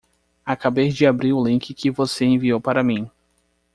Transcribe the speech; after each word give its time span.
Acabei 0.43 0.89
de 0.91 1.05
abrir 1.05 1.31
o 1.31 1.43
link 1.45 1.75
que 1.75 1.91
você 1.91 2.25
enviou 2.25 2.59
para 2.59 2.83
mim. 2.83 3.07